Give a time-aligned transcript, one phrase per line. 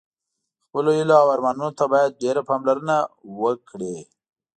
[0.65, 2.97] خپلو هیلو او ارمانونو ته باید ډېره پاملرنه
[3.41, 3.95] وکړه.